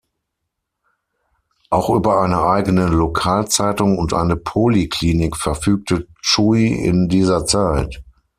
Auch 1.69 1.91
über 1.91 2.21
eine 2.23 2.41
eigene 2.41 2.87
Lokalzeitung 2.87 3.99
und 3.99 4.15
eine 4.15 4.35
Poliklinik 4.35 5.37
verfügte 5.37 6.07
Chuy 6.23 6.73
in 6.73 7.07
dieser 7.07 7.45
Zeit. 7.45 8.03